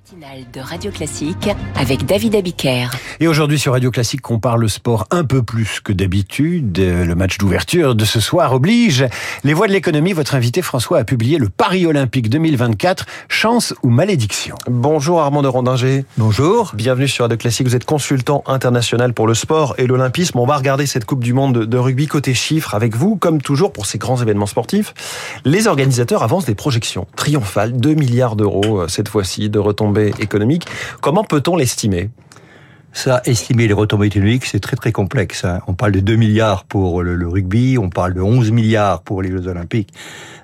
[0.00, 2.88] matinale de Radio Classique avec David Abiker.
[3.18, 6.78] Et aujourd'hui sur Radio Classique, on parle sport un peu plus que d'habitude.
[6.78, 9.04] Le match d'ouverture de ce soir oblige.
[9.44, 13.90] Les voix de l'économie, votre invité François a publié le Paris Olympique 2024, chance ou
[13.90, 14.54] malédiction?
[14.68, 16.04] Bonjour Armand de Rondinger.
[16.16, 16.72] Bonjour.
[16.74, 17.66] Bienvenue sur Radio Classique.
[17.66, 20.38] Vous êtes consultant international pour le sport et l'olympisme.
[20.38, 23.72] On va regarder cette Coupe du Monde de rugby côté chiffres avec vous, comme toujours
[23.72, 24.94] pour ces grands événements sportifs.
[25.44, 30.66] Les organisateurs avancent des projections triomphales, 2 milliards d'euros euh, cette fois-ci de retombées économiques.
[31.00, 32.10] Comment peut-on l'estimer?
[32.92, 35.44] Ça, estimer les retombées économiques, c'est très très complexe.
[35.44, 35.60] Hein.
[35.68, 39.30] On parle de 2 milliards pour le, rugby, on parle de 11 milliards pour les
[39.30, 39.92] Jeux Olympiques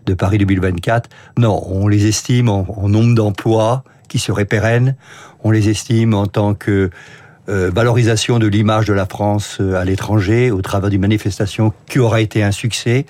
[0.06, 1.10] de Paris 2024.
[1.38, 4.94] Non, on les estime en, nombre d'emplois qui seraient pérennes.
[5.42, 6.90] On les estime en tant que
[7.48, 11.98] euh, valorisation de l'image de la France euh, à l'étranger au travers d'une manifestation qui
[11.98, 13.06] aura été un succès.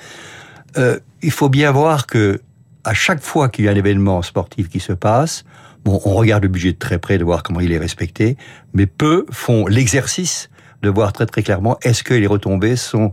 [0.78, 2.40] Euh, il faut bien voir que
[2.86, 5.44] à chaque fois qu'il y a un événement sportif qui se passe,
[5.84, 8.36] bon, on regarde le budget de très près de voir comment il est respecté,
[8.72, 10.48] mais peu font l'exercice
[10.82, 13.12] de voir très très clairement est-ce que les retombées sont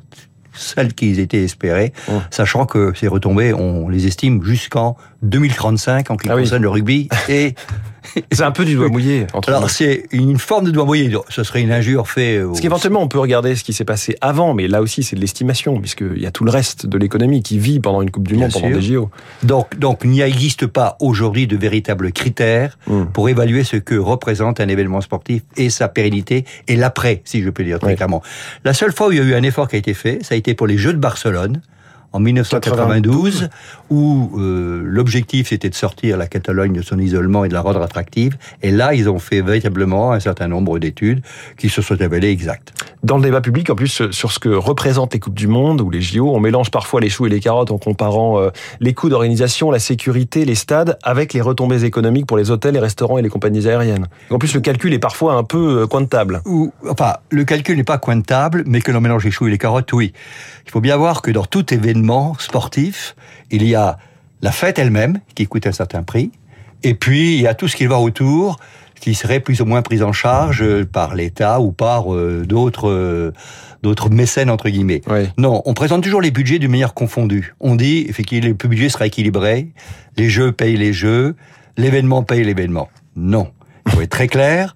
[0.53, 1.93] celles qui étaient espérées,
[2.29, 6.69] sachant que ces retombées, on les estime jusqu'en 2035 en ce qui ah concerne le
[6.69, 7.55] rugby et
[8.31, 9.27] c'est un peu du doigt mouillé.
[9.47, 11.11] Alors c'est une forme de doigt mouillé.
[11.29, 12.45] Ce serait une injure faite.
[12.45, 15.21] Parce qu'éventuellement on peut regarder ce qui s'est passé avant, mais là aussi c'est de
[15.21, 18.35] l'estimation puisqu'il y a tout le reste de l'économie qui vit pendant une Coupe du
[18.35, 19.09] Monde, pendant des JO.
[19.43, 23.05] Donc donc il n'y existe pas aujourd'hui de véritables critères hmm.
[23.13, 27.49] pour évaluer ce que représente un événement sportif et sa pérennité et l'après, si je
[27.49, 28.21] peux dire très clairement.
[28.63, 30.35] La seule fois où il y a eu un effort qui a été fait, ça
[30.35, 31.61] a été pour les Jeux de Barcelone
[32.13, 33.49] en 1992,
[33.89, 37.81] où euh, l'objectif c'était de sortir la Catalogne de son isolement et de la rendre
[37.81, 38.37] attractive.
[38.61, 41.21] Et là, ils ont fait véritablement un certain nombre d'études
[41.57, 42.73] qui se sont révélées exactes.
[43.03, 45.89] Dans le débat public, en plus, sur ce que représentent les Coupes du Monde ou
[45.89, 49.09] les JO, on mélange parfois les choux et les carottes en comparant euh, les coûts
[49.09, 53.21] d'organisation, la sécurité, les stades, avec les retombées économiques pour les hôtels, les restaurants et
[53.21, 54.07] les compagnies aériennes.
[54.29, 56.41] En plus, le calcul est parfois un peu euh, comptable.
[56.45, 59.57] Ou, enfin, le calcul n'est pas comptable, mais que l'on mélange les choux et les
[59.57, 60.13] carottes, oui.
[60.65, 62.02] Il faut bien voir que dans tout événement
[62.39, 63.15] sportif,
[63.51, 63.97] il y a
[64.41, 66.31] la fête elle-même qui coûte un certain prix,
[66.83, 68.57] et puis il y a tout ce qui va autour
[69.03, 73.33] qui serait plus ou moins pris en charge par l'État ou par euh, d'autres euh,
[73.81, 75.01] d'autres mécènes entre guillemets.
[75.37, 77.53] Non, on présente toujours les budgets d'une manière confondue.
[77.59, 79.73] On dit effectivement le budget sera équilibré,
[80.15, 81.35] les jeux payent les jeux,
[81.75, 82.87] l'événement paye l'événement.
[83.17, 83.51] Non,
[83.87, 84.73] il faut être très clair.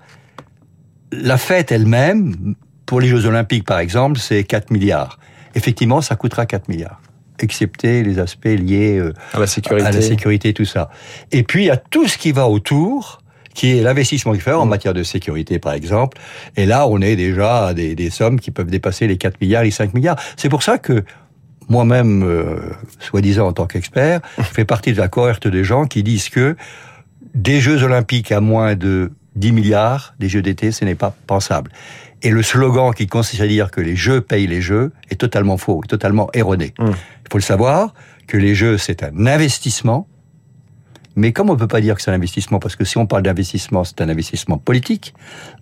[1.13, 2.55] La fête elle-même,
[2.85, 5.19] pour les Jeux Olympiques par exemple, c'est 4 milliards.
[5.55, 7.01] Effectivement, ça coûtera 4 milliards
[7.43, 10.89] excepté les aspects liés euh, à la sécurité, à la sécurité, tout ça.
[11.31, 13.19] Et puis il y a tout ce qui va autour
[13.53, 14.69] qui est l'investissement qu'il fait en mm.
[14.69, 16.19] matière de sécurité, par exemple.
[16.55, 19.63] Et là, on est déjà à des, des sommes qui peuvent dépasser les 4 milliards,
[19.63, 20.15] les 5 milliards.
[20.35, 21.03] C'est pour ça que
[21.69, 22.59] moi-même, euh,
[22.99, 26.55] soi-disant en tant qu'expert, je fais partie de la cohorte des gens qui disent que
[27.33, 31.71] des Jeux olympiques à moins de 10 milliards, des Jeux d'été, ce n'est pas pensable.
[32.23, 35.57] Et le slogan qui consiste à dire que les jeux payent les jeux est totalement
[35.57, 36.73] faux, est totalement erroné.
[36.79, 36.85] Mmh.
[36.87, 37.93] Il faut le savoir
[38.27, 40.07] que les jeux, c'est un investissement
[41.17, 43.07] mais comme on ne peut pas dire que c'est un investissement, parce que si on
[43.07, 45.13] parle d'investissement, c'est un investissement politique.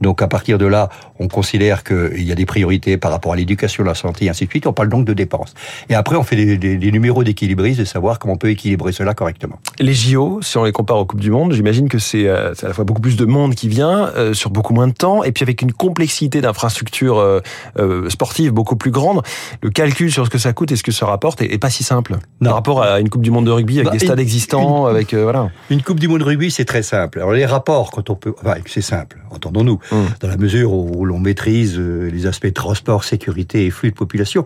[0.02, 3.36] Donc à partir de là, on considère qu'il y a des priorités par rapport à
[3.38, 4.68] l'éducation, la santé, et ainsi de suite.
[4.68, 5.54] On parle donc de dépenses.
[5.90, 9.14] Et après, on fait des, des, numéros d'équilibristes de savoir comment on peut équilibrer cela
[9.14, 9.60] correctement.
[9.80, 12.68] Les JO, si on les compare aux Coupes du Monde, j'imagine que c'est euh, à
[12.68, 15.32] la fois beaucoup plus de monde qui vient, euh, sur beaucoup moins de temps, et
[15.32, 17.40] puis avec une complexité d'infrastructures euh,
[17.80, 19.22] euh, sportives beaucoup plus grande.
[19.62, 21.84] Le calcul sur ce que ça coûte et ce que ça rapporte est, pas si
[21.84, 22.18] simple.
[22.42, 22.50] Non.
[22.50, 25.14] Par rapport à une Coupe du Monde de rugby avec bah, des stades existants, avec
[25.14, 25.45] voilà.
[25.70, 27.20] Une Coupe du Monde de rugby, c'est très simple.
[27.20, 30.08] Alors les rapports, quand on peut, enfin, c'est simple, entendons-nous, hum.
[30.20, 34.44] dans la mesure où l'on maîtrise euh, les aspects transport, sécurité et flux de population.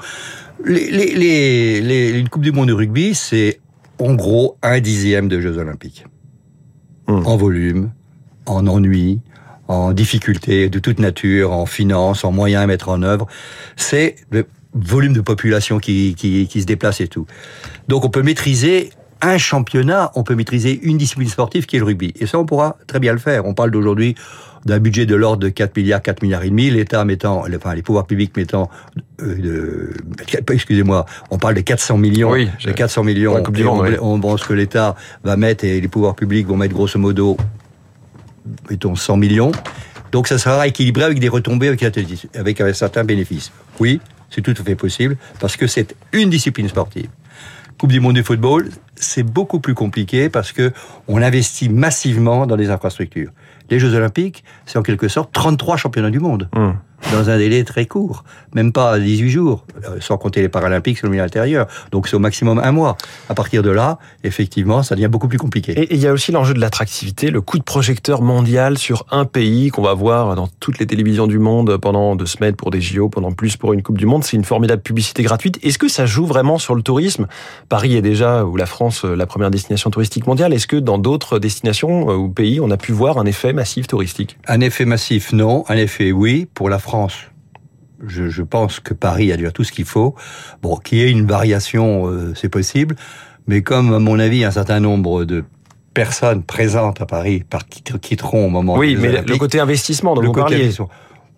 [0.65, 3.59] Les, les, les, une Coupe du Monde de rugby, c'est
[3.99, 6.05] en gros un dixième de Jeux Olympiques.
[7.07, 7.25] Hum.
[7.25, 7.91] En volume,
[8.45, 9.19] en ennui,
[9.67, 13.27] en difficulté de toute nature, en finance, en moyens à mettre en œuvre.
[13.75, 17.25] C'est le volume de population qui, qui, qui se déplace et tout.
[17.87, 21.85] Donc on peut maîtriser un championnat, on peut maîtriser une discipline sportive qui est le
[21.85, 22.13] rugby.
[22.19, 23.45] Et ça, on pourra très bien le faire.
[23.45, 24.15] On parle d'aujourd'hui
[24.65, 27.81] d'un budget de l'ordre de 4 milliards, 4 milliards et demi, l'État mettant, enfin les
[27.81, 28.69] pouvoirs publics mettant,
[29.21, 29.93] euh,
[30.51, 33.41] excusez-moi, on parle de 400 millions, oui, de 400 millions,
[34.01, 37.37] on, pense que l'État va mettre et les pouvoirs publics vont mettre grosso modo,
[38.69, 39.51] mettons 100 millions.
[40.11, 41.83] Donc ça sera équilibré avec des retombées avec,
[42.35, 43.51] avec un certain bénéfice.
[43.79, 47.07] Oui, c'est tout à fait possible parce que c'est une discipline sportive.
[47.79, 50.73] Coupe du monde du football, c'est beaucoup plus compliqué parce que
[51.07, 53.31] on investit massivement dans les infrastructures.
[53.69, 56.49] Les Jeux Olympiques, c'est en quelque sorte 33 championnats du monde.
[56.55, 56.75] Hum
[57.11, 58.23] dans un délai très court,
[58.53, 61.67] même pas 18 jours, euh, sans compter les Paralympiques sur le milieu intérieur.
[61.91, 62.97] Donc c'est au maximum un mois.
[63.29, 65.71] À partir de là, effectivement, ça devient beaucoup plus compliqué.
[65.71, 69.25] Et il y a aussi l'enjeu de l'attractivité, le coup de projecteur mondial sur un
[69.25, 72.81] pays qu'on va voir dans toutes les télévisions du monde pendant deux semaines pour des
[72.81, 74.23] JO, pendant plus pour une Coupe du Monde.
[74.23, 75.59] C'est une formidable publicité gratuite.
[75.63, 77.27] Est-ce que ça joue vraiment sur le tourisme?
[77.69, 80.53] Paris est déjà, ou la France, la première destination touristique mondiale.
[80.53, 83.87] Est-ce que dans d'autres destinations euh, ou pays, on a pu voir un effet massif
[83.87, 84.37] touristique?
[84.47, 85.63] Un effet massif, non.
[85.69, 86.47] Un effet, oui.
[86.53, 86.88] Pour la France,
[88.05, 90.15] je, je, pense que Paris a déjà tout ce qu'il faut.
[90.61, 92.95] Bon, qu'il y ait une variation, euh, c'est possible,
[93.47, 95.43] mais comme à mon avis un certain nombre de
[95.93, 97.43] personnes présentes à Paris
[98.01, 98.77] quitteront au moment.
[98.77, 100.71] Oui, mais le côté investissement dont le vous parliez.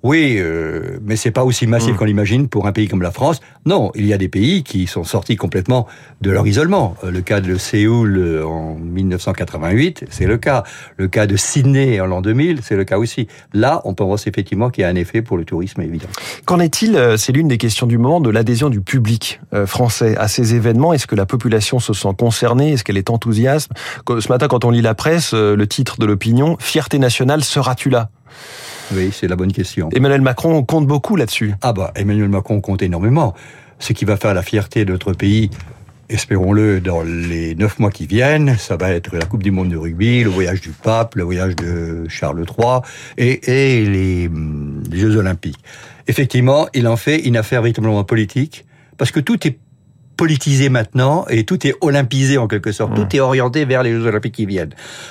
[0.04, 1.98] Oui, euh, mais c'est pas aussi massif mm.
[1.98, 3.40] qu'on l'imagine pour un pays comme la France.
[3.66, 5.88] Non, il y a des pays qui sont sortis complètement
[6.22, 6.96] de leur isolement.
[7.04, 10.64] Euh, le cas de Séoul euh, en 1988, c'est le cas.
[10.98, 13.28] Le cas de Sydney en l'an 2000, c'est le cas aussi.
[13.54, 16.08] Là, on pense effectivement qu'il y a un effet pour le tourisme évident.
[16.46, 20.56] Qu'en est-il C'est l'une des questions du moment de l'adhésion du public français à ces
[20.56, 20.94] événements?
[20.94, 22.74] Est-ce que la population se sent concernée?
[22.74, 23.72] Est-ce qu'elle est enthousiaste?
[24.08, 28.10] Ce matin, quand on lit la presse, le titre de l'opinion Fierté nationale, seras-tu là?
[28.94, 29.90] Oui, c'est la bonne question.
[29.94, 31.54] Emmanuel Macron compte beaucoup là-dessus.
[31.62, 33.34] Ah bah, Emmanuel Macron compte énormément.
[33.80, 35.50] Ce qui va faire la fierté de notre pays,
[36.10, 39.78] espérons-le, dans les neuf mois qui viennent, ça va être la Coupe du Monde de
[39.78, 42.82] rugby, le voyage du pape, le voyage de Charles III
[43.18, 44.30] et, et les,
[44.92, 45.64] les Jeux Olympiques.
[46.08, 48.66] Effectivement, il en fait une affaire véritablement politique,
[48.98, 49.58] parce que tout est
[50.22, 52.94] politisé maintenant et tout est olympisé en quelque sorte.
[52.94, 53.16] Tout mmh.
[53.16, 54.70] est orienté vers les Jeux Olympiques qui viennent.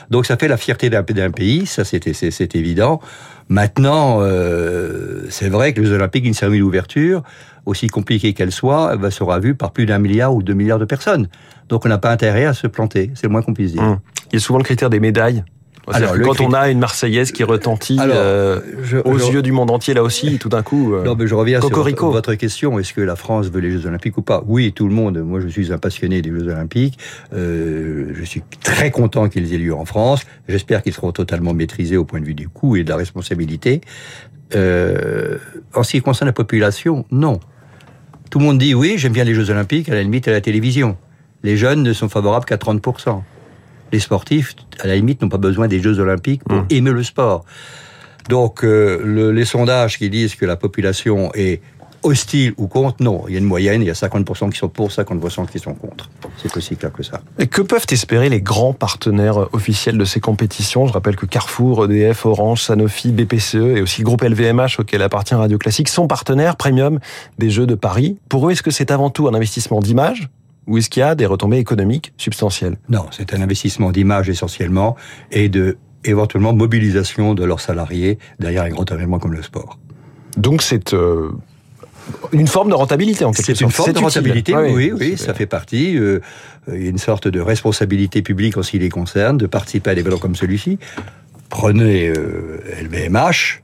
[0.08, 3.00] Donc ça fait la fierté d'un pays, ça c'est évident.
[3.48, 7.24] Maintenant, euh, c'est vrai que les Jeux Olympiques, une cérémonie d'ouverture,
[7.66, 11.26] aussi compliquée qu'elle soit, sera vue par plus d'un milliard ou deux milliards de personnes.
[11.68, 13.82] Donc on n'a pas intérêt à se planter, c'est le moins qu'on puisse dire.
[13.82, 13.98] Mmh.
[14.30, 15.42] Il y a souvent le critère des médailles
[15.87, 18.61] alors, quand on a une Marseillaise qui retentit euh,
[19.05, 20.94] aux yeux du monde entier là aussi, tout d'un coup.
[20.94, 22.79] Euh, non, mais je reviens sur votre question.
[22.79, 24.43] Est-ce que la France veut les Jeux Olympiques ou pas?
[24.47, 25.19] Oui, tout le monde.
[25.19, 26.99] Moi, je suis un passionné des Jeux Olympiques.
[27.32, 30.23] Euh, je suis très content qu'ils aient lieu en France.
[30.49, 33.81] J'espère qu'ils seront totalement maîtrisés au point de vue du coût et de la responsabilité.
[34.55, 35.38] Euh,
[35.75, 37.41] en ce qui concerne la population, non.
[38.31, 40.41] Tout le monde dit oui, j'aime bien les Jeux Olympiques, à la limite à la
[40.41, 40.97] télévision.
[41.43, 43.23] Les jeunes ne sont favorables qu'à 30%
[43.92, 46.66] les sportifs, à la limite, n'ont pas besoin des Jeux Olympiques pour mmh.
[46.70, 47.44] aimer le sport.
[48.28, 51.60] Donc, euh, les sondages qui disent que la population est
[52.02, 53.25] hostile ou contre, non.
[53.28, 55.75] Il y a une moyenne, il y a 50% qui sont pour, 50% qui sont
[55.75, 56.08] contre.
[56.37, 57.20] C'est aussi clair que ça.
[57.38, 60.86] Et que peuvent espérer les grands partenaires officiels de ces compétitions?
[60.86, 65.34] Je rappelle que Carrefour, EDF, Orange, Sanofi, BPCE et aussi le groupe LVMH auquel appartient
[65.34, 67.00] Radio Classique sont partenaires premium
[67.38, 68.19] des Jeux de Paris.
[68.28, 70.31] Pour eux, est-ce que c'est avant tout un investissement d'image?
[70.66, 72.76] Ou est-ce qu'il y a des retombées économiques substantielles?
[72.88, 74.96] Non, c'est un investissement d'image essentiellement
[75.30, 79.78] et de éventuellement mobilisation de leurs salariés derrière un grand événement comme le sport.
[80.36, 81.30] Donc c'est euh,
[82.32, 83.58] une forme de rentabilité en quelque sorte.
[83.58, 85.98] C'est une forme de rentabilité, ah oui, oui, ça fait partie.
[85.98, 86.20] Euh,
[86.72, 89.90] il y a une sorte de responsabilité publique en ce qui les concerne, de participer
[89.90, 90.78] à des événements comme celui-ci.
[91.48, 92.12] Prenez
[92.80, 93.62] LVMH,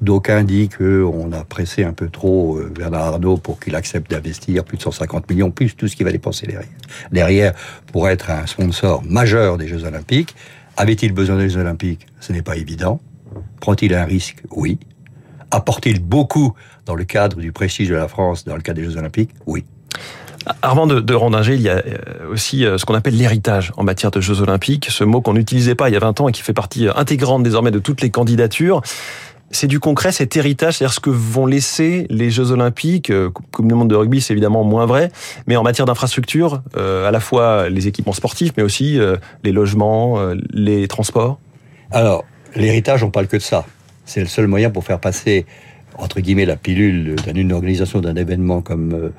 [0.00, 4.64] d'aucuns disent qu'on a pressé un peu trop euh, Bernard Arnault pour qu'il accepte d'investir
[4.64, 6.68] plus de 150 millions, plus tout ce qu'il va dépenser derrière,
[7.12, 7.54] derrière
[7.92, 10.34] pour être un sponsor majeur des Jeux Olympiques.
[10.76, 12.06] Avait-il besoin des Jeux Olympiques?
[12.20, 13.00] Ce n'est pas évident.
[13.60, 14.42] Prend-il un risque?
[14.50, 14.78] Oui.
[15.50, 16.54] Apporte-t-il beaucoup
[16.86, 19.30] dans le cadre du prestige de la France, dans le cadre des Jeux Olympiques?
[19.46, 19.64] Oui.
[20.62, 24.10] Avant de, de il y a euh, aussi euh, ce qu'on appelle l'héritage en matière
[24.10, 26.40] de Jeux Olympiques, ce mot qu'on n'utilisait pas il y a 20 ans et qui
[26.40, 28.80] fait partie intégrante désormais de toutes les candidatures
[29.50, 33.68] c'est du concret, cet héritage, c'est-à-dire ce que vont laisser les Jeux Olympiques, euh, comme
[33.68, 35.10] le monde de rugby, c'est évidemment moins vrai,
[35.46, 39.50] mais en matière d'infrastructure, euh, à la fois les équipements sportifs, mais aussi euh, les
[39.50, 40.18] logements,
[40.52, 41.40] les transports.
[41.90, 43.66] Alors, l'héritage, on parle que de ça.
[44.04, 45.46] C'est le seul moyen pour faire passer,
[45.98, 49.12] entre guillemets, la pilule d'une organisation d'un événement comme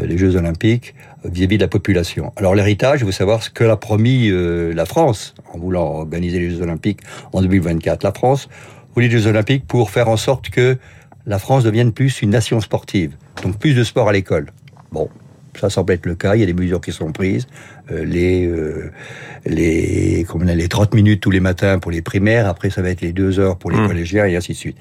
[0.00, 2.32] les Jeux Olympiques vis-à-vis de la population.
[2.36, 6.50] Alors l'héritage, il faut savoir ce que l'a promis la France en voulant organiser les
[6.50, 7.00] Jeux Olympiques
[7.32, 8.02] en 2024.
[8.02, 8.48] La France,
[8.96, 10.76] aux Jeux Olympiques pour faire en sorte que
[11.26, 13.16] la France devienne plus une nation sportive.
[13.42, 14.50] Donc plus de sport à l'école.
[14.92, 15.08] Bon,
[15.58, 16.34] ça semble être le cas.
[16.34, 17.46] Il y a des mesures qui sont prises.
[17.90, 18.92] Euh, les euh,
[19.46, 22.46] les comme les 30 minutes tous les matins pour les primaires.
[22.46, 23.86] Après, ça va être les deux heures pour les mmh.
[23.86, 24.76] collégiens et ainsi de suite.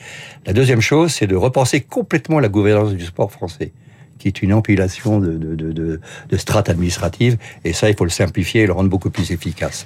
[0.45, 3.71] La deuxième chose, c'est de repenser complètement la gouvernance du sport français
[4.19, 7.37] qui est une empilation de, de, de, de, strates administratives.
[7.63, 9.85] Et ça, il faut le simplifier et le rendre beaucoup plus efficace.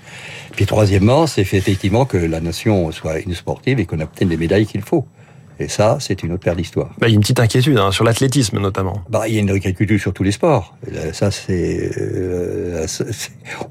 [0.52, 4.66] Puis troisièmement, c'est effectivement que la nation soit une sportive et qu'on obtienne les médailles
[4.66, 5.06] qu'il faut.
[5.60, 6.92] Et ça, c'est une autre paire d'histoires.
[7.00, 9.02] Bah, il y a une petite inquiétude hein, sur l'athlétisme notamment.
[9.10, 10.76] Bah, il y a une inquiétude sur tous les sports.
[11.14, 12.86] Ça, c'est, euh,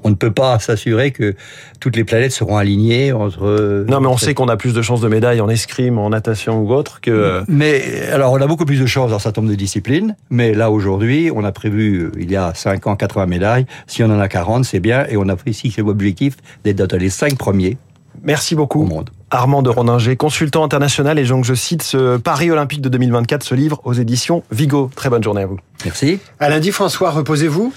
[0.03, 1.35] on ne peut pas s'assurer que
[1.79, 3.85] toutes les planètes seront alignées entre.
[3.87, 6.61] Non, mais on sait qu'on a plus de chances de médailles en escrime, en natation
[6.61, 7.43] ou autre que.
[7.47, 10.15] Mais alors, on a beaucoup plus de chances dans un certain nombre de disciplines.
[10.29, 13.65] Mais là, aujourd'hui, on a prévu il y a 5 ans 80 médailles.
[13.87, 15.05] Si on en a 40, c'est bien.
[15.09, 17.77] Et on a pris ici l'objectif d'être dans les 5 premiers.
[18.23, 18.81] Merci beaucoup.
[18.81, 19.09] Au monde.
[19.29, 23.55] Armand de Roninger, consultant international, et donc je cite ce Paris Olympique de 2024, ce
[23.55, 24.89] livre aux éditions Vigo.
[24.95, 25.59] Très bonne journée à vous.
[25.85, 26.19] Merci.
[26.39, 27.73] À lundi, François, reposez-vous.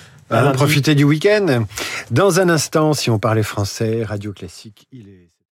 [0.55, 1.65] Profitez du week-end.
[2.11, 5.30] Dans un instant, si on parlait français, Radio Classique, il est...